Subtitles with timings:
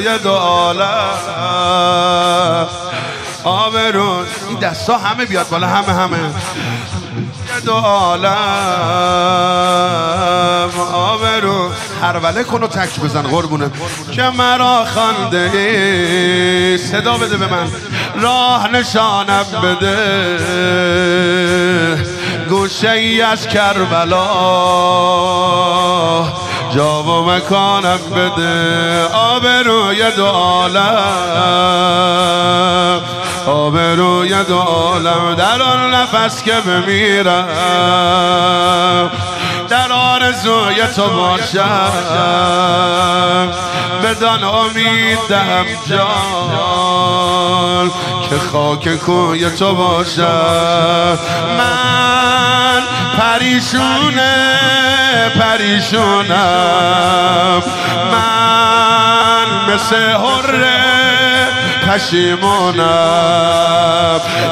[0.00, 1.18] آبروی دو عالم.
[3.44, 6.18] آبرو این دستا همه بیاد بالا همه همه.
[7.66, 8.30] دو عالم.
[10.92, 11.70] آبرو
[12.02, 13.70] هروله کن و تک بزن قربونه.
[14.12, 16.78] که مرا خانده ای.
[16.78, 17.68] صدا بده به من.
[18.22, 20.38] راه نشانم بده.
[22.48, 24.26] گوشه ای از کربلا.
[26.74, 31.00] جا و مکانم بده آبروی دو عالم.
[33.46, 37.48] آبروی دو عالم در آن نفس که بمیرم.
[39.68, 39.92] در
[40.30, 41.92] آرزوی تو باشم.
[44.04, 47.90] بدان امید دهم جان
[48.30, 51.18] که خاک کوی تو باشم.
[51.58, 52.82] من
[53.18, 54.60] پریشونه
[55.40, 57.62] پریشونم.
[58.12, 60.80] من مثل حره
[61.88, 62.86] پشیمونم.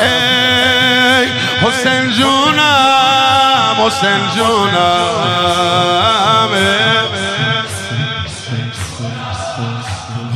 [0.00, 1.26] ای
[1.68, 3.01] حسین جونم.
[3.92, 4.72] حسین جونم.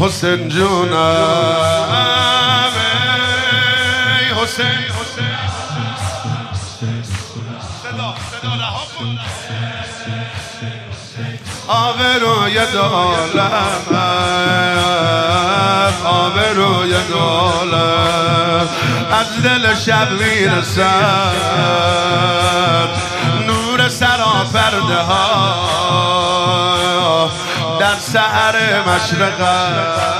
[0.00, 1.56] حسین جونم.
[4.42, 4.86] حسین.
[11.68, 13.60] آبروی دولم
[16.04, 18.68] آبروی دولم
[19.12, 21.66] از دل شب می‌رسد.
[24.94, 26.66] ها
[27.80, 30.16] در سحر مشرقت.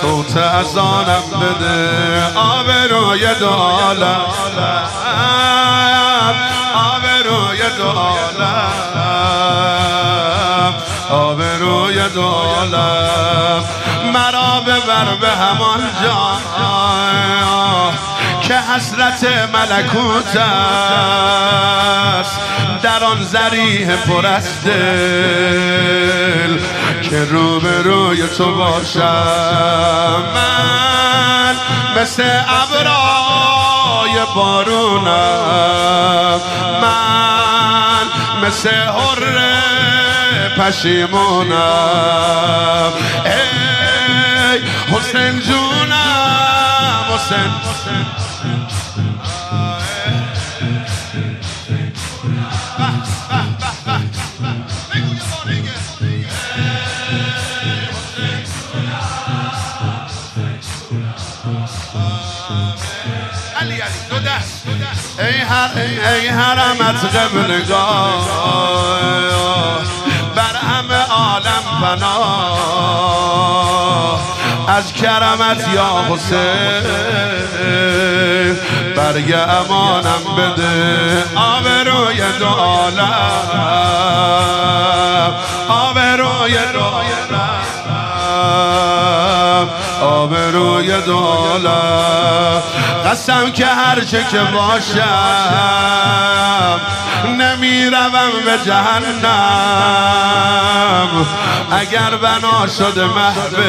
[0.00, 4.20] صوت ازانم بده آبروی دولم
[6.74, 8.72] آبروی دولم
[11.10, 13.64] آبروی دولم
[14.12, 16.38] مرا ببر به همان جا.
[18.48, 22.40] که حسرت ملکوت است.
[22.82, 26.58] در آن زریح پر از دل
[27.02, 30.22] که رو به روی تو باشم.
[30.34, 31.56] من
[31.96, 36.40] مثل ابرای بارونم.
[36.82, 38.06] من
[38.46, 39.62] مثل حره
[40.58, 41.52] پشیمونم.
[43.24, 44.58] ای
[44.96, 47.52] حسین جونم حسین.
[65.18, 68.28] ای هر ای حرمت قبلگاه
[70.36, 73.57] بر همه عالم پناه
[74.68, 76.38] از کرمت یا حسین
[78.96, 81.24] برگ امانم بده.
[81.36, 83.08] آبروی دو عالم
[85.68, 87.08] آبروی دو عالم.
[90.00, 92.62] آبروی دو عالم
[93.10, 95.08] قسم که هرچه که باشم
[97.26, 99.88] نمی‌روم به جهنم.
[101.70, 103.68] اگر بنا شده محبه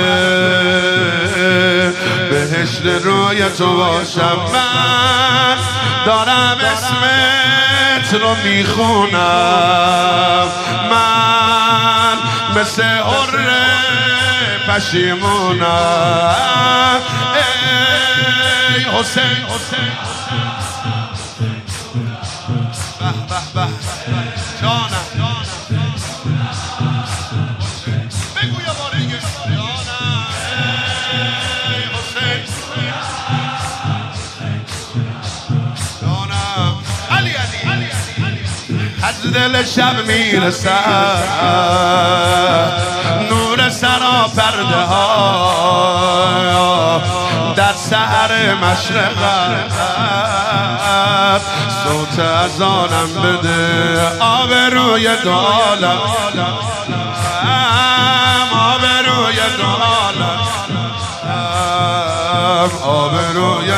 [2.30, 4.38] بهشت روی تو باشم.
[4.54, 5.58] من
[6.06, 9.20] دارم اسمت رو می‌خونم.
[10.92, 12.18] من
[12.62, 13.69] مثل حره
[14.70, 15.66] پشیمونم
[18.76, 19.90] ای حسین حسین.
[23.00, 23.89] به به به.
[39.30, 41.24] دل شب می‌رسد.
[43.30, 46.22] نور سرا پرده ها.
[47.56, 49.72] در سحر مشرقت
[51.84, 54.02] صوت ازانم بده.
[54.20, 56.02] آب روی دالم
[58.54, 60.40] آب روی دالم
[62.84, 63.72] آب روی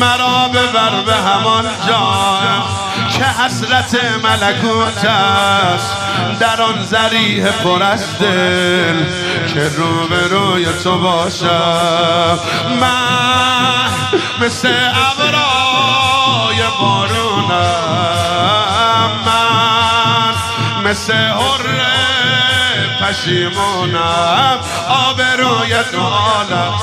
[0.00, 2.85] مرا ببر به همان جا
[3.16, 5.96] که حسرت ملکوت است
[6.40, 9.04] در آن زریح پر از دل
[9.46, 12.38] که رو به روی تو باشم.
[12.80, 13.90] من
[14.40, 17.56] مثل ابرای بارونم.
[19.26, 20.34] من
[20.90, 21.86] مثل حره
[23.00, 24.58] پشیمونم.
[24.88, 26.74] آبروی دو عالم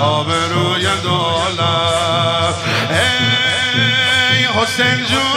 [0.00, 0.65] آبروی
[4.78, 5.35] ای حسین